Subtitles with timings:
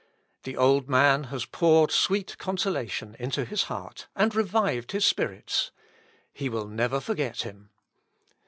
[0.45, 5.69] The old man has poured sweet consolation into his heart and revived his spirits;
[6.33, 7.69] he will never forget him.